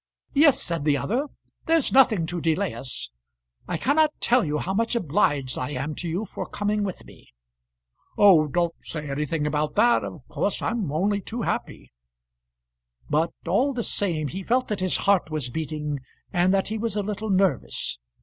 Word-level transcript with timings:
"Yes," 0.33 0.59
said 0.63 0.83
the 0.83 0.97
other; 0.97 1.27
"there's 1.67 1.91
nothing 1.91 2.25
to 2.25 2.41
delay 2.41 2.73
us. 2.73 3.11
I 3.67 3.77
cannot 3.77 4.19
tell 4.19 4.43
you 4.43 4.57
how 4.57 4.73
much 4.73 4.95
obliged 4.95 5.59
I 5.59 5.73
am 5.73 5.93
to 5.97 6.09
you 6.09 6.25
for 6.25 6.47
coming 6.49 6.83
with 6.83 7.05
me." 7.05 7.27
"Oh, 8.17 8.47
don't 8.47 8.73
say 8.81 9.07
anything 9.11 9.45
about 9.45 9.75
that; 9.75 10.03
of 10.03 10.27
course 10.27 10.59
I'm 10.59 10.91
only 10.91 11.21
too 11.21 11.43
happy." 11.43 11.91
But 13.11 13.31
all 13.47 13.73
the 13.73 13.83
same 13.83 14.29
he 14.29 14.41
felt 14.41 14.69
that 14.69 14.79
his 14.79 14.97
heart 15.05 15.29
was 15.29 15.51
beating, 15.51 15.99
and 16.33 16.51
that 16.51 16.69
he 16.69 16.79
was 16.79 16.95
a 16.95 17.03
little 17.03 17.29
nervous. 17.29 17.99